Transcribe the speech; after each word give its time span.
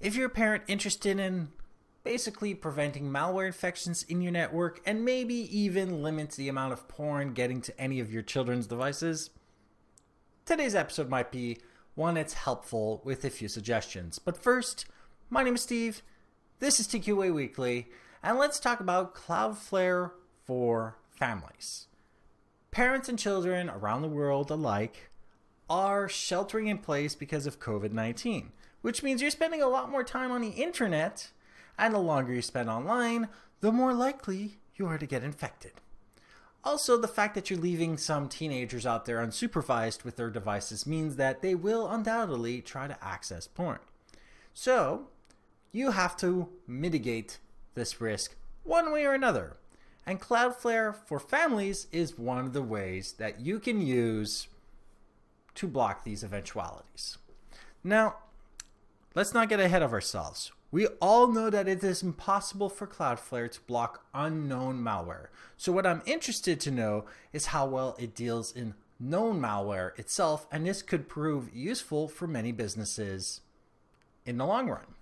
If 0.00 0.16
you're 0.16 0.28
a 0.28 0.30
parent 0.30 0.64
interested 0.66 1.20
in 1.20 1.48
basically 2.04 2.54
preventing 2.54 3.10
malware 3.10 3.46
infections 3.46 4.02
in 4.04 4.22
your 4.22 4.32
network 4.32 4.80
and 4.86 5.04
maybe 5.04 5.34
even 5.34 6.02
limits 6.02 6.36
the 6.36 6.48
amount 6.48 6.72
of 6.72 6.88
porn 6.88 7.34
getting 7.34 7.60
to 7.60 7.78
any 7.78 8.00
of 8.00 8.10
your 8.10 8.22
children's 8.22 8.66
devices, 8.66 9.28
today's 10.46 10.74
episode 10.74 11.10
might 11.10 11.30
be 11.30 11.58
one 11.96 12.14
that's 12.14 12.32
helpful 12.32 13.02
with 13.04 13.26
a 13.26 13.30
few 13.30 13.46
suggestions. 13.46 14.18
But 14.18 14.42
first, 14.42 14.86
my 15.28 15.42
name 15.42 15.56
is 15.56 15.60
Steve, 15.60 16.00
this 16.60 16.80
is 16.80 16.88
TQA 16.88 17.34
Weekly, 17.34 17.90
and 18.22 18.38
let's 18.38 18.58
talk 18.58 18.80
about 18.80 19.14
Cloudflare 19.14 20.12
for 20.46 20.96
families. 21.10 21.88
Parents 22.70 23.10
and 23.10 23.18
children 23.18 23.68
around 23.68 24.00
the 24.00 24.08
world 24.08 24.50
alike 24.50 25.10
are 25.68 26.08
sheltering 26.08 26.68
in 26.68 26.78
place 26.78 27.14
because 27.14 27.46
of 27.46 27.60
COVID 27.60 27.92
19, 27.92 28.52
which 28.82 29.02
means 29.02 29.20
you're 29.20 29.30
spending 29.30 29.62
a 29.62 29.68
lot 29.68 29.90
more 29.90 30.04
time 30.04 30.30
on 30.30 30.40
the 30.40 30.48
internet 30.48 31.30
and 31.78 31.94
the 31.94 31.98
longer 31.98 32.32
you 32.32 32.42
spend 32.42 32.68
online, 32.68 33.28
the 33.60 33.72
more 33.72 33.92
likely 33.92 34.58
you 34.76 34.86
are 34.86 34.98
to 34.98 35.06
get 35.06 35.22
infected. 35.24 35.72
Also, 36.62 36.98
the 36.98 37.08
fact 37.08 37.34
that 37.34 37.48
you're 37.48 37.58
leaving 37.58 37.96
some 37.96 38.28
teenagers 38.28 38.84
out 38.84 39.06
there 39.06 39.24
unsupervised 39.24 40.04
with 40.04 40.16
their 40.16 40.28
devices 40.28 40.86
means 40.86 41.16
that 41.16 41.40
they 41.40 41.54
will 41.54 41.88
undoubtedly 41.88 42.60
try 42.60 42.86
to 42.86 43.04
access 43.04 43.46
porn. 43.46 43.78
So, 44.52 45.08
you 45.72 45.92
have 45.92 46.16
to 46.18 46.48
mitigate 46.66 47.38
this 47.74 48.00
risk 48.00 48.34
one 48.62 48.92
way 48.92 49.06
or 49.06 49.14
another. 49.14 49.56
And 50.06 50.20
Cloudflare 50.20 50.94
for 51.06 51.18
families 51.18 51.86
is 51.92 52.18
one 52.18 52.38
of 52.38 52.52
the 52.52 52.62
ways 52.62 53.12
that 53.12 53.40
you 53.40 53.58
can 53.58 53.80
use 53.80 54.48
to 55.54 55.66
block 55.66 56.04
these 56.04 56.24
eventualities. 56.24 57.16
Now, 57.82 58.16
let's 59.14 59.34
not 59.34 59.48
get 59.48 59.60
ahead 59.60 59.82
of 59.82 59.92
ourselves. 59.92 60.52
We 60.72 60.86
all 61.00 61.26
know 61.26 61.50
that 61.50 61.66
it 61.66 61.82
is 61.82 62.02
impossible 62.02 62.68
for 62.68 62.86
Cloudflare 62.86 63.50
to 63.50 63.60
block 63.62 64.04
unknown 64.14 64.80
malware. 64.82 65.26
So 65.56 65.72
what 65.72 65.86
I'm 65.86 66.02
interested 66.06 66.60
to 66.60 66.70
know 66.70 67.06
is 67.32 67.46
how 67.46 67.66
well 67.66 67.96
it 67.98 68.14
deals 68.14 68.52
in 68.52 68.74
known 69.00 69.40
malware 69.40 69.98
itself, 69.98 70.46
and 70.52 70.66
this 70.66 70.82
could 70.82 71.08
prove 71.08 71.54
useful 71.54 72.06
for 72.06 72.28
many 72.28 72.52
businesses 72.52 73.40
in 74.24 74.38
the 74.38 74.46
long 74.46 74.68
run. 74.68 74.94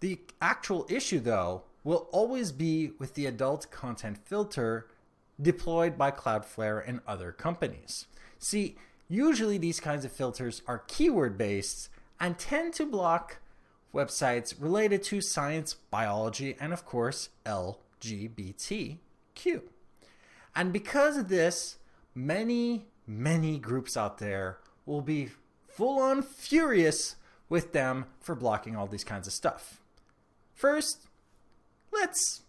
The 0.00 0.20
actual 0.40 0.86
issue, 0.88 1.18
though, 1.18 1.62
will 1.82 2.08
always 2.12 2.52
be 2.52 2.92
with 2.98 3.14
the 3.14 3.26
adult 3.26 3.70
content 3.70 4.18
filter 4.24 4.86
deployed 5.40 5.98
by 5.98 6.10
Cloudflare 6.10 6.82
and 6.86 7.00
other 7.06 7.32
companies. 7.32 8.06
See, 8.38 8.76
usually 9.08 9.58
these 9.58 9.80
kinds 9.80 10.04
of 10.04 10.12
filters 10.12 10.62
are 10.68 10.84
keyword 10.86 11.36
based 11.36 11.88
and 12.22 12.38
tend 12.38 12.72
to 12.72 12.86
block 12.86 13.38
websites 13.92 14.54
related 14.58 15.02
to 15.02 15.20
science, 15.20 15.74
biology, 15.90 16.56
and 16.60 16.72
of 16.72 16.86
course, 16.86 17.30
LGBTQ. 17.44 18.98
And 20.54 20.72
because 20.72 21.16
of 21.16 21.28
this, 21.28 21.78
many, 22.14 22.86
many 23.08 23.58
groups 23.58 23.96
out 23.96 24.18
there 24.18 24.58
will 24.86 25.00
be 25.00 25.30
full 25.66 26.00
on 26.00 26.22
furious 26.22 27.16
with 27.48 27.72
them 27.72 28.06
for 28.20 28.36
blocking 28.36 28.76
all 28.76 28.86
these 28.86 29.02
kinds 29.04 29.26
of 29.26 29.32
stuff. 29.32 29.80
First, 30.54 31.08
let's 31.90 32.42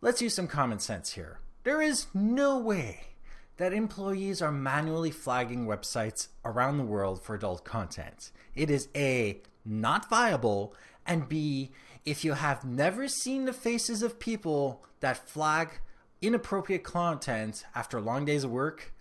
let's 0.00 0.20
use 0.20 0.34
some 0.34 0.48
common 0.48 0.80
sense 0.80 1.12
here. 1.12 1.38
There 1.62 1.80
is 1.80 2.08
no 2.12 2.58
way 2.58 3.11
that 3.56 3.72
employees 3.72 4.40
are 4.42 4.52
manually 4.52 5.10
flagging 5.10 5.66
websites 5.66 6.28
around 6.44 6.78
the 6.78 6.84
world 6.84 7.22
for 7.22 7.34
adult 7.34 7.64
content. 7.64 8.32
It 8.54 8.70
is 8.70 8.88
A, 8.96 9.42
not 9.64 10.08
viable, 10.08 10.74
and 11.06 11.28
B, 11.28 11.70
if 12.04 12.24
you 12.24 12.32
have 12.32 12.64
never 12.64 13.08
seen 13.08 13.44
the 13.44 13.52
faces 13.52 14.02
of 14.02 14.18
people 14.18 14.84
that 15.00 15.28
flag 15.28 15.80
inappropriate 16.20 16.84
content 16.84 17.64
after 17.74 18.00
long 18.00 18.24
days 18.24 18.44
of 18.44 18.50
work, 18.50 18.92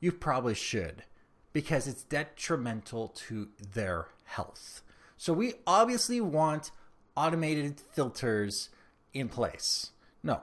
you 0.00 0.12
probably 0.12 0.54
should 0.54 1.04
because 1.52 1.86
it's 1.86 2.04
detrimental 2.04 3.08
to 3.08 3.48
their 3.74 4.08
health. 4.24 4.82
So 5.16 5.32
we 5.32 5.54
obviously 5.66 6.20
want 6.20 6.70
automated 7.16 7.80
filters 7.80 8.70
in 9.12 9.28
place. 9.28 9.90
No. 10.22 10.40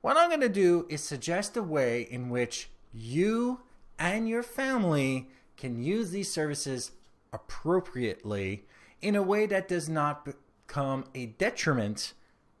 What 0.00 0.16
I'm 0.16 0.28
going 0.28 0.40
to 0.40 0.48
do 0.48 0.86
is 0.88 1.02
suggest 1.02 1.56
a 1.56 1.62
way 1.62 2.02
in 2.02 2.30
which 2.30 2.70
you 2.94 3.60
and 3.98 4.28
your 4.28 4.42
family 4.42 5.28
can 5.56 5.82
use 5.82 6.10
these 6.10 6.32
services 6.32 6.92
appropriately 7.32 8.64
in 9.02 9.16
a 9.16 9.22
way 9.22 9.46
that 9.46 9.68
does 9.68 9.88
not 9.88 10.24
become 10.24 11.04
a 11.14 11.26
detriment 11.26 12.14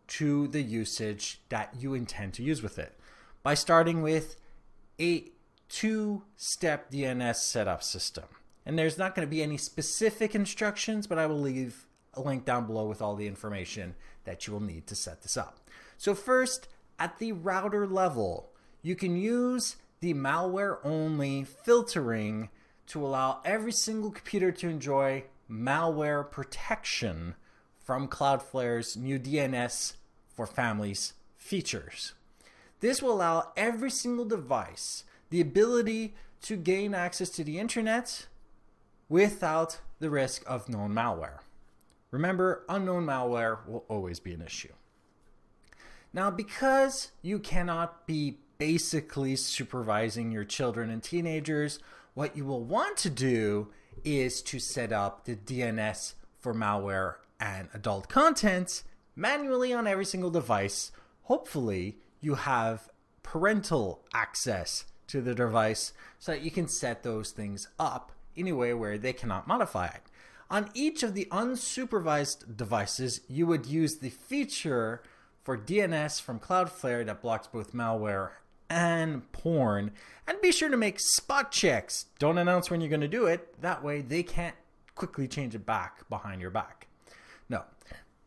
to 0.06 0.48
the 0.48 0.62
usage 0.62 1.40
that 1.48 1.74
you 1.78 1.94
intend 1.94 2.34
to 2.34 2.42
use 2.42 2.62
with 2.62 2.78
it. 2.78 2.98
By 3.42 3.54
starting 3.54 4.02
with 4.02 4.36
a 5.00 5.30
two 5.68 6.22
step 6.36 6.90
DNS 6.90 7.36
setup 7.36 7.82
system. 7.82 8.24
And 8.66 8.78
there's 8.78 8.98
not 8.98 9.14
going 9.14 9.26
to 9.26 9.30
be 9.30 9.42
any 9.42 9.56
specific 9.56 10.34
instructions, 10.34 11.06
but 11.06 11.18
I 11.18 11.26
will 11.26 11.40
leave 11.40 11.86
a 12.14 12.20
link 12.20 12.44
down 12.44 12.66
below 12.66 12.86
with 12.86 13.02
all 13.02 13.14
the 13.14 13.26
information 13.26 13.94
that 14.24 14.46
you 14.46 14.52
will 14.52 14.60
need 14.60 14.86
to 14.86 14.94
set 14.94 15.22
this 15.22 15.36
up. 15.36 15.58
So, 15.98 16.14
first, 16.14 16.68
at 16.98 17.18
the 17.18 17.32
router 17.32 17.86
level, 17.86 18.50
you 18.82 18.94
can 18.94 19.16
use 19.16 19.76
the 20.04 20.12
malware 20.12 20.76
only 20.84 21.44
filtering 21.44 22.50
to 22.86 23.02
allow 23.02 23.40
every 23.42 23.72
single 23.72 24.10
computer 24.10 24.52
to 24.52 24.68
enjoy 24.68 25.24
malware 25.50 26.30
protection 26.30 27.34
from 27.82 28.06
Cloudflare's 28.06 28.98
new 28.98 29.18
DNS 29.18 29.94
for 30.28 30.46
families 30.46 31.14
features. 31.38 32.12
This 32.80 33.00
will 33.00 33.14
allow 33.14 33.52
every 33.56 33.90
single 33.90 34.26
device 34.26 35.04
the 35.30 35.40
ability 35.40 36.14
to 36.42 36.56
gain 36.58 36.94
access 36.94 37.30
to 37.30 37.42
the 37.42 37.58
internet 37.58 38.26
without 39.08 39.80
the 40.00 40.10
risk 40.10 40.42
of 40.46 40.68
known 40.68 40.92
malware. 40.92 41.38
Remember, 42.10 42.66
unknown 42.68 43.06
malware 43.06 43.66
will 43.66 43.86
always 43.88 44.20
be 44.20 44.34
an 44.34 44.42
issue. 44.42 44.74
Now, 46.12 46.30
because 46.30 47.10
you 47.22 47.38
cannot 47.38 48.06
be 48.06 48.40
basically 48.58 49.36
supervising 49.36 50.30
your 50.30 50.44
children 50.44 50.90
and 50.90 51.02
teenagers, 51.02 51.78
what 52.14 52.36
you 52.36 52.44
will 52.44 52.62
want 52.62 52.96
to 52.98 53.10
do 53.10 53.68
is 54.04 54.42
to 54.42 54.58
set 54.58 54.92
up 54.92 55.24
the 55.24 55.36
DNS 55.36 56.14
for 56.38 56.54
malware 56.54 57.16
and 57.40 57.68
adult 57.74 58.08
content 58.08 58.82
manually 59.16 59.72
on 59.72 59.86
every 59.86 60.04
single 60.04 60.30
device. 60.30 60.92
Hopefully, 61.22 61.98
you 62.20 62.34
have 62.34 62.88
parental 63.22 64.04
access 64.12 64.84
to 65.06 65.20
the 65.20 65.34
device 65.34 65.92
so 66.18 66.32
that 66.32 66.42
you 66.42 66.50
can 66.50 66.68
set 66.68 67.02
those 67.02 67.30
things 67.30 67.68
up 67.78 68.12
in 68.36 68.48
a 68.48 68.52
way 68.52 68.74
where 68.74 68.98
they 68.98 69.12
cannot 69.12 69.46
modify 69.46 69.86
it. 69.86 70.02
On 70.50 70.70
each 70.74 71.02
of 71.02 71.14
the 71.14 71.26
unsupervised 71.30 72.56
devices, 72.56 73.20
you 73.28 73.46
would 73.46 73.66
use 73.66 73.96
the 73.96 74.10
feature 74.10 75.02
for 75.42 75.58
DNS 75.58 76.20
from 76.20 76.40
Cloudflare 76.40 77.04
that 77.06 77.20
blocks 77.20 77.46
both 77.46 77.74
malware 77.74 78.30
and 78.68 79.30
porn. 79.32 79.92
And 80.26 80.40
be 80.40 80.52
sure 80.52 80.68
to 80.68 80.76
make 80.76 80.98
spot 81.00 81.52
checks. 81.52 82.06
Don't 82.18 82.38
announce 82.38 82.70
when 82.70 82.80
you're 82.80 82.90
going 82.90 83.00
to 83.00 83.08
do 83.08 83.26
it. 83.26 83.60
That 83.60 83.82
way 83.82 84.00
they 84.00 84.22
can't 84.22 84.56
quickly 84.94 85.28
change 85.28 85.54
it 85.54 85.66
back 85.66 86.08
behind 86.08 86.40
your 86.40 86.50
back. 86.50 86.88
No. 87.48 87.64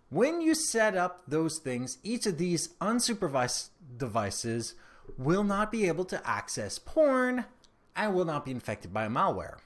When 0.09 0.41
you 0.41 0.55
set 0.55 0.95
up 0.95 1.23
those 1.27 1.59
things, 1.59 1.97
each 2.03 2.25
of 2.25 2.37
these 2.37 2.69
unsupervised 2.79 3.69
devices 3.97 4.75
will 5.17 5.43
not 5.43 5.71
be 5.71 5.87
able 5.87 6.05
to 6.05 6.27
access 6.27 6.79
porn 6.79 7.45
and 7.95 8.13
will 8.13 8.25
not 8.25 8.45
be 8.45 8.51
infected 8.51 8.93
by 8.93 9.07
malware. 9.07 9.57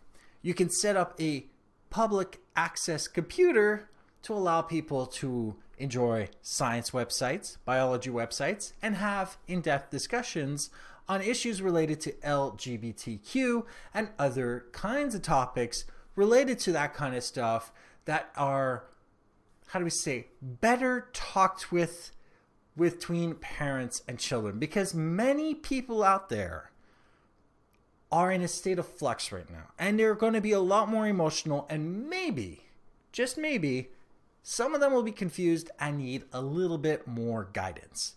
You 0.41 0.53
can 0.53 0.69
set 0.69 0.95
up 0.95 1.19
a 1.19 1.45
public 1.89 2.39
access 2.56 3.07
computer 3.07 3.89
to 4.24 4.33
allow 4.33 4.62
people 4.62 5.06
to 5.06 5.56
enjoy 5.81 6.30
science 6.42 6.92
websites, 6.92 7.57
biology 7.66 8.10
websites, 8.10 8.74
and 8.81 8.95
have 8.95 9.38
in 9.48 9.62
depth 9.62 9.89
discussions 9.89 10.69
on 11.07 11.22
issues 11.22 11.62
related 11.62 12.00
to 12.01 12.12
LGBTQ 12.13 13.66
and 13.94 14.10
other 14.18 14.66
kinds 14.72 15.16
of 15.16 15.22
topics 15.22 15.86
related 16.16 16.60
to 16.60 16.72
that 16.72 16.94
kind 16.94 17.16
of 17.16 17.24
stuff 17.24 17.72
that 18.06 18.30
are, 18.38 18.86
how 19.68 19.80
do 19.80 19.86
we 19.86 19.92
say, 19.92 20.28
better 20.42 21.10
talked 21.13 21.72
with 21.72 22.12
between 22.77 23.36
parents 23.36 24.04
and 24.07 24.19
children. 24.19 24.60
Because 24.60 24.94
many 24.94 25.54
people 25.54 26.04
out 26.04 26.30
there 26.30 26.72
are 28.12 28.31
in 28.31 28.42
a 28.42 28.48
state 28.48 28.80
of 28.80 28.88
flux 28.88 29.31
right 29.31 29.50
now, 29.50 29.68
and 29.80 29.98
they're 29.98 30.16
going 30.16 30.34
to 30.34 30.42
be 30.42 30.51
a 30.51 30.60
lot 30.60 30.89
more 30.89 31.07
emotional 31.07 31.66
and 31.69 32.10
maybe, 32.10 32.66
just 33.12 33.38
maybe, 33.38 33.89
some 34.43 34.73
of 34.73 34.81
them 34.81 34.93
will 34.93 35.03
be 35.03 35.11
confused 35.11 35.69
and 35.79 35.97
need 35.97 36.23
a 36.33 36.41
little 36.41 36.77
bit 36.77 37.07
more 37.07 37.49
guidance. 37.53 38.15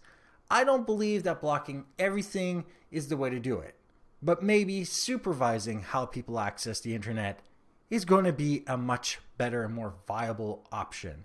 I 0.50 0.64
don't 0.64 0.86
believe 0.86 1.22
that 1.24 1.40
blocking 1.40 1.84
everything 1.98 2.64
is 2.90 3.08
the 3.08 3.16
way 3.16 3.30
to 3.30 3.38
do 3.38 3.58
it, 3.58 3.74
but 4.22 4.42
maybe 4.42 4.84
supervising 4.84 5.82
how 5.82 6.06
people 6.06 6.38
access 6.38 6.80
the 6.80 6.94
internet 6.94 7.40
is 7.90 8.04
going 8.04 8.24
to 8.24 8.32
be 8.32 8.64
a 8.66 8.76
much 8.76 9.18
better 9.36 9.64
and 9.64 9.74
more 9.74 9.94
viable 10.06 10.66
option. 10.72 11.24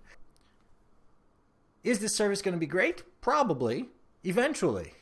Is 1.83 1.99
this 1.99 2.15
service 2.15 2.41
going 2.41 2.53
to 2.53 2.59
be 2.59 2.65
great? 2.65 3.03
Probably. 3.21 3.87
Eventually. 4.23 4.93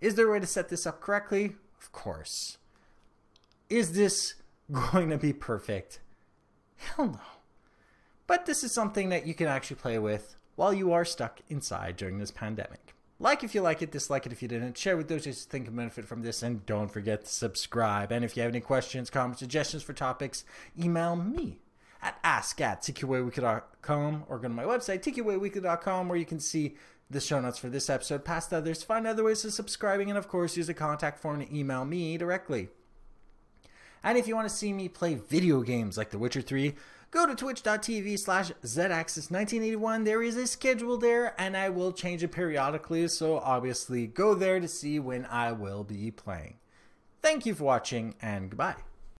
Is 0.00 0.14
there 0.14 0.28
a 0.28 0.32
way 0.32 0.40
to 0.40 0.46
set 0.46 0.68
this 0.68 0.86
up 0.86 1.00
correctly? 1.00 1.56
Of 1.80 1.92
course. 1.92 2.58
Is 3.70 3.92
this 3.92 4.34
going 4.92 5.10
to 5.10 5.18
be 5.18 5.32
perfect? 5.32 6.00
Hell 6.76 7.06
no. 7.06 7.20
But 8.26 8.46
this 8.46 8.64
is 8.64 8.72
something 8.72 9.08
that 9.10 9.26
you 9.26 9.34
can 9.34 9.46
actually 9.46 9.76
play 9.76 9.98
with 9.98 10.36
while 10.56 10.72
you 10.72 10.92
are 10.92 11.04
stuck 11.04 11.40
inside 11.48 11.96
during 11.96 12.18
this 12.18 12.30
pandemic. 12.30 12.94
Like 13.18 13.42
if 13.42 13.54
you 13.54 13.62
like 13.62 13.80
it, 13.80 13.92
dislike 13.92 14.26
it 14.26 14.32
if 14.32 14.42
you 14.42 14.48
didn't. 14.48 14.76
Share 14.76 14.96
with 14.96 15.08
those 15.08 15.24
who 15.24 15.32
think 15.32 15.66
can 15.66 15.76
benefit 15.76 16.04
from 16.04 16.22
this, 16.22 16.42
and 16.42 16.66
don't 16.66 16.90
forget 16.90 17.24
to 17.24 17.30
subscribe. 17.30 18.12
And 18.12 18.24
if 18.24 18.36
you 18.36 18.42
have 18.42 18.52
any 18.52 18.60
questions, 18.60 19.08
comments, 19.08 19.40
suggestions 19.40 19.82
for 19.82 19.94
topics, 19.94 20.44
email 20.78 21.16
me 21.16 21.60
at 22.02 22.18
ask 22.22 22.60
at 22.60 22.82
tqaweekly.com 22.82 24.24
or 24.28 24.38
go 24.38 24.42
to 24.42 24.48
my 24.50 24.64
website, 24.64 25.02
tqaweekly.com, 25.02 26.08
where 26.08 26.18
you 26.18 26.26
can 26.26 26.40
see 26.40 26.76
the 27.08 27.20
show 27.20 27.40
notes 27.40 27.58
for 27.58 27.68
this 27.68 27.88
episode, 27.88 28.24
past 28.24 28.52
others, 28.52 28.82
find 28.82 29.06
other 29.06 29.24
ways 29.24 29.44
of 29.44 29.52
subscribing, 29.52 30.10
and 30.10 30.18
of 30.18 30.28
course, 30.28 30.56
use 30.56 30.66
the 30.66 30.74
contact 30.74 31.18
form 31.18 31.40
to 31.40 31.56
email 31.56 31.84
me 31.84 32.18
directly. 32.18 32.68
And 34.02 34.16
if 34.16 34.28
you 34.28 34.34
want 34.34 34.48
to 34.48 34.54
see 34.54 34.72
me 34.72 34.88
play 34.88 35.14
video 35.14 35.62
games 35.62 35.96
like 35.96 36.10
The 36.10 36.18
Witcher 36.18 36.42
3, 36.42 36.74
go 37.10 37.26
to 37.26 37.34
twitch.tv 37.34 38.18
slash 38.18 38.52
zaxis1981. 38.64 40.04
There 40.04 40.22
is 40.22 40.36
a 40.36 40.46
schedule 40.46 40.98
there, 40.98 41.34
and 41.40 41.56
I 41.56 41.68
will 41.68 41.92
change 41.92 42.22
it 42.22 42.32
periodically, 42.32 43.08
so 43.08 43.38
obviously 43.38 44.06
go 44.06 44.34
there 44.34 44.60
to 44.60 44.68
see 44.68 44.98
when 44.98 45.24
I 45.26 45.52
will 45.52 45.84
be 45.84 46.10
playing. 46.10 46.58
Thank 47.22 47.46
you 47.46 47.54
for 47.54 47.64
watching, 47.64 48.14
and 48.20 48.50
goodbye. 48.50 48.76